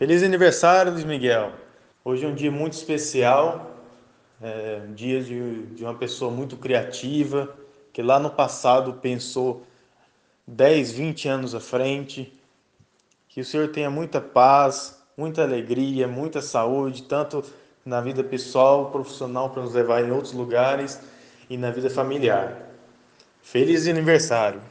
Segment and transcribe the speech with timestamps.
[0.00, 1.52] Feliz aniversário, Luiz Miguel.
[2.02, 3.70] Hoje é um dia muito especial,
[4.40, 7.54] é um dia de, de uma pessoa muito criativa,
[7.92, 9.62] que lá no passado pensou
[10.46, 12.32] 10, 20 anos à frente.
[13.28, 17.44] Que o Senhor tenha muita paz, muita alegria, muita saúde, tanto
[17.84, 20.98] na vida pessoal, profissional, para nos levar em outros lugares
[21.50, 22.56] e na vida familiar.
[23.42, 24.62] Feliz aniversário!